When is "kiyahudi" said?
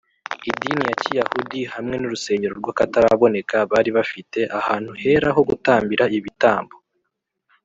1.01-1.61